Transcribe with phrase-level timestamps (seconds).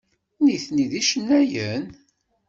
[0.43, 1.85] Nitni d icennayen?